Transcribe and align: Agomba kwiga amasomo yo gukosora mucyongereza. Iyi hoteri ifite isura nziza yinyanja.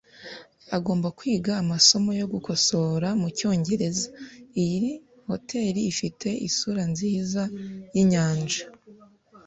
Agomba 0.77 1.07
kwiga 1.17 1.51
amasomo 1.61 2.09
yo 2.21 2.25
gukosora 2.33 3.07
mucyongereza. 3.21 4.05
Iyi 4.63 4.83
hoteri 5.29 5.81
ifite 5.91 6.27
isura 6.47 6.83
nziza 6.91 7.43
yinyanja. 7.93 8.61